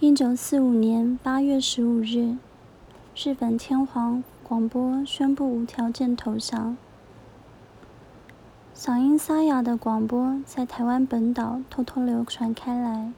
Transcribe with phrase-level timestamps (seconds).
[0.00, 2.36] 一九四五年八月十五日，
[3.16, 6.76] 日本天皇广播宣布无条件投降。
[8.76, 13.12] 嗓音沙哑的广播在台湾本岛偷偷流传开来。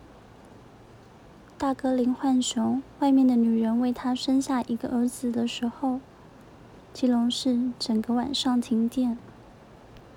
[1.58, 6.00] 大哥林焕雄，外面的女人为他生下一个儿子的时候，
[6.94, 9.18] 基隆市整个晚上停电，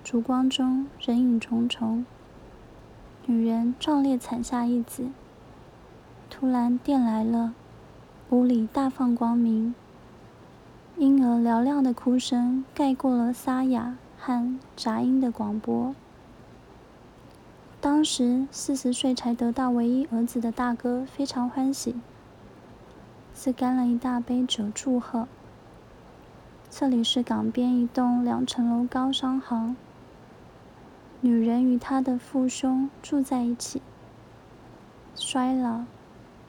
[0.02, 2.06] 烛光中人影重重，
[3.26, 5.10] 女人壮烈产下一子。
[6.36, 7.54] 突然电来了，
[8.32, 9.76] 屋里大放光明，
[10.98, 15.94] 婴儿嘹亮的哭声盖过了沙哑和杂音的广播。
[17.80, 21.96] 当时四十岁才得到唯一儿子的大哥非常欢喜，
[23.32, 25.28] 自干了一大杯酒祝贺。
[26.68, 29.76] 这里是港边一栋两层楼高商行，
[31.22, 33.84] 女人与她的父兄住在一起，
[35.16, 35.84] 衰老。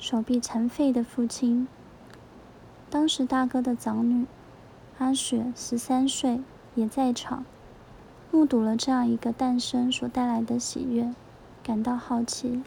[0.04, 1.66] 手臂残废的父亲，
[2.90, 4.26] 当时大哥的长女
[4.98, 6.42] 阿雪十三岁，
[6.74, 7.46] 也在场，
[8.30, 11.14] 目睹了这样一个诞生所带来的喜悦，
[11.62, 12.62] 感到好奇。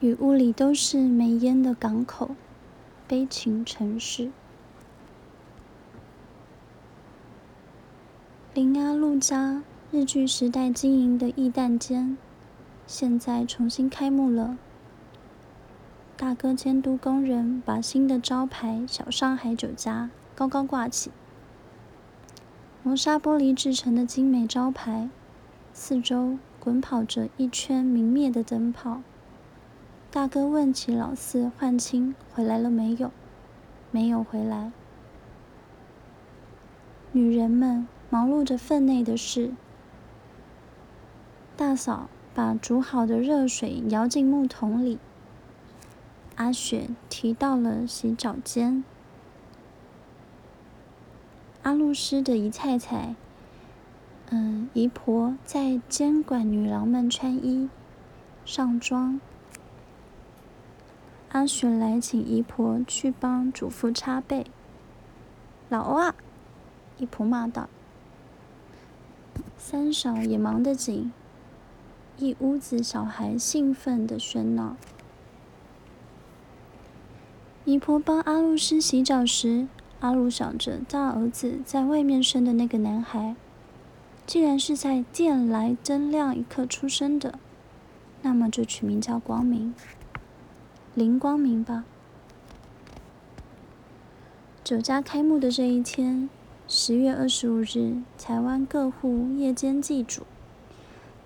[0.00, 2.30] 雨屋里都是没烟的港口，
[3.06, 4.30] 悲情城市。
[8.54, 12.16] 林阿路家日据时代经营的驿蛋间。
[12.86, 14.58] 现在重新开幕了。
[16.16, 21.10] 大哥监督工人把新的招牌“小上海酒家”高高挂起。
[22.82, 25.08] 磨砂玻璃制成的精美招牌，
[25.72, 29.02] 四周滚跑着一圈明灭的灯泡。
[30.10, 33.10] 大哥问起老四焕清回来了没有？
[33.90, 34.70] 没有回来。
[37.12, 39.52] 女人们忙碌着分内的事。
[41.56, 42.08] 大嫂。
[42.34, 44.98] 把煮好的热水舀进木桶里。
[46.36, 48.82] 阿雪提到了洗澡间。
[51.62, 53.14] 阿露师的姨太太，
[54.30, 57.70] 嗯，姨婆在监管女郎们穿衣、
[58.44, 59.20] 上妆。
[61.30, 64.46] 阿雪来请姨婆去帮主妇擦背。
[65.68, 66.14] 老欧啊！
[66.98, 67.68] 姨婆骂道。
[69.56, 71.12] 三嫂也忙得紧。
[72.16, 74.76] 一屋子小孩兴奋的喧闹。
[77.64, 79.66] 姨婆帮阿露师洗澡时，
[80.00, 83.34] 阿露想着大儿子在外面生的那个男孩，
[84.26, 87.38] 既然是在电来灯亮一刻出生的，
[88.22, 89.74] 那么就取名叫光明，
[90.94, 91.84] 林光明吧。
[94.62, 96.30] 酒家开幕的这一天，
[96.68, 100.22] 十月二十五日，台湾各户夜间祭祖。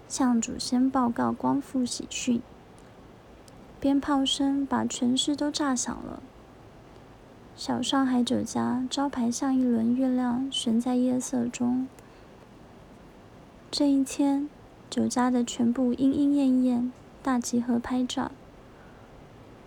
[0.09, 2.41] 向祖先报告光复喜讯，
[3.79, 6.23] 鞭炮声把全市都炸响了。
[7.55, 11.87] 小上海酒家招牌像一轮月亮悬在夜色中。
[13.71, 14.49] 这一天，
[14.89, 16.91] 酒家的全部莺莺燕燕
[17.23, 18.31] 大集合拍照，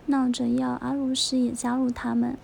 [0.06, 2.36] 闹着要阿如师也加入他们。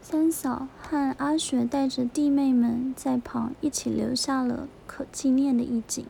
[0.00, 6.06] 三嫂和阿雪带着弟妹们在旁一起留下了可纪念的意境。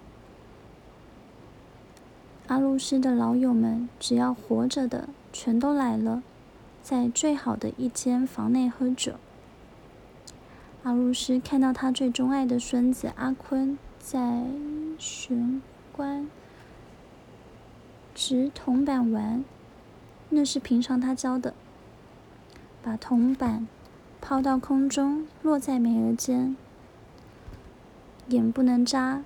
[2.53, 6.23] 阿鲁斯的老友们，只要活着的，全都来了，
[6.83, 9.15] 在最好的一间房内喝酒。
[10.83, 14.45] 阿鲁斯看到他最钟爱的孙子阿坤在
[14.99, 15.63] 玄
[15.93, 16.29] 关
[18.15, 19.43] 掷铜板玩，
[20.29, 21.55] 那是平常他教的，
[22.83, 23.67] 把铜板
[24.21, 26.55] 抛到空中，落在美额间，
[28.29, 29.25] 眼不能眨，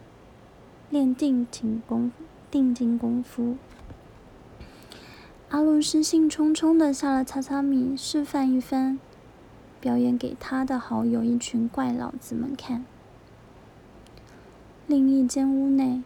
[0.91, 2.25] 练定挺功夫。
[2.50, 3.56] 定睛功夫，
[5.50, 8.98] 阿鲁斯兴冲冲的下了榻榻米，示范一番，
[9.80, 12.84] 表演给他的好友一群怪老子们看。
[14.86, 16.02] 另一间屋内，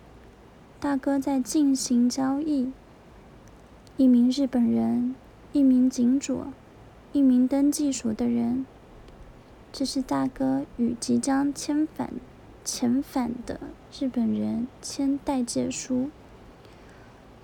[0.81, 2.73] 大哥在进行交易，
[3.97, 5.15] 一名日本人，
[5.53, 6.47] 一名警佐，
[7.13, 8.65] 一名登记所的人。
[9.73, 12.13] 这是大哥与即将遣返
[12.65, 13.61] 遣返的
[13.93, 16.09] 日本人签代借书。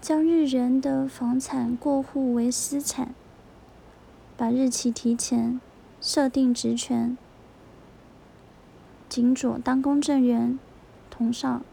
[0.01, 3.15] 将日人的房产过户为私产，
[4.37, 5.61] 把日期提前，
[6.01, 7.19] 设定职权。
[9.09, 10.59] 警佐当公证人，
[11.11, 11.65] 同上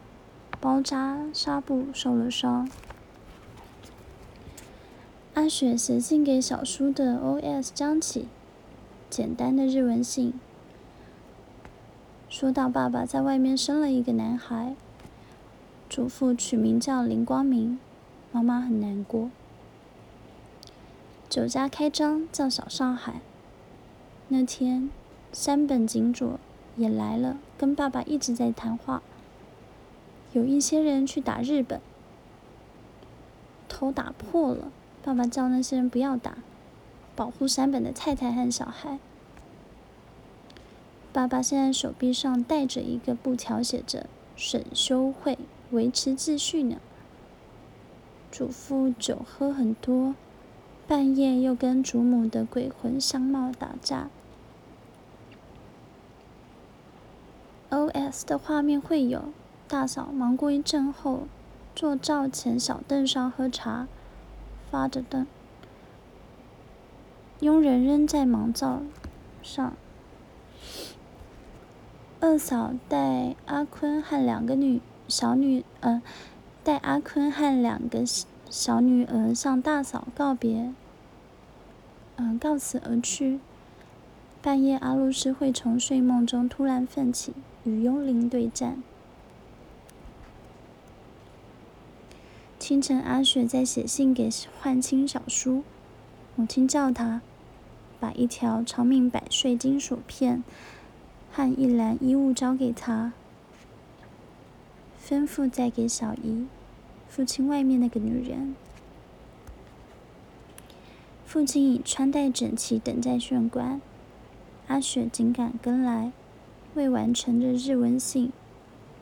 [0.59, 2.69] 包扎纱布受了伤。
[5.33, 7.71] 阿雪写信给小叔的 O.S.
[7.73, 8.27] 江启，
[9.09, 10.33] 简单的日文信，
[12.29, 14.75] 说到爸爸在外面生了一个男孩。
[15.89, 17.79] 祖父取名叫林光明，
[18.33, 19.29] 妈妈很难过。
[21.29, 23.21] 酒家开张叫小上海。
[24.29, 24.89] 那天，
[25.31, 26.39] 山本景佐
[26.75, 29.03] 也来了，跟爸爸一直在谈话。
[30.31, 31.79] 有一些人去打日本，
[33.69, 34.71] 头打破了，
[35.03, 36.39] 爸爸叫那些人不要打，
[37.15, 38.97] 保护山本的太太和小孩。
[41.11, 45.37] 爸爸现在手臂上戴着一个布条，写着“审修会”。
[45.69, 46.77] 维持秩序呢。
[48.33, 50.15] 祖父酒喝很多，
[50.87, 54.09] 半夜又跟祖母的鬼魂相貌打架。
[57.69, 58.25] O.S.
[58.25, 59.25] 的画面会有
[59.67, 61.27] 大嫂忙过一阵后，
[61.75, 63.87] 坐灶前小凳上喝茶，
[64.71, 65.27] 发着灯。
[67.41, 68.81] 佣人仍在忙灶
[69.43, 69.73] 上。
[72.19, 74.81] 二嫂带阿坤和两个女。
[75.09, 76.01] 小女，呃，
[76.63, 78.05] 带阿坤和两个
[78.49, 80.73] 小女儿向大嫂告别，
[82.15, 83.41] 嗯，告辞而去。
[84.41, 87.33] 半夜，阿露斯会从睡梦中突然奋起，
[87.65, 88.81] 与幽灵对战。
[92.57, 94.29] 清晨，阿雪在写信给
[94.61, 95.63] 焕青小叔，
[96.37, 97.21] 母亲叫他
[97.99, 100.43] 把一条长命百岁金属片
[101.29, 103.11] 和一篮衣物交给他。
[105.05, 106.47] 吩咐再给小姨，
[107.09, 108.55] 父亲外面那个女人。
[111.25, 113.81] 父亲已穿戴整齐，等在玄关。
[114.67, 116.13] 阿雪紧赶跟来，
[116.73, 118.31] 未完成的日文信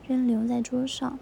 [0.08, 1.20] 仍留在桌上。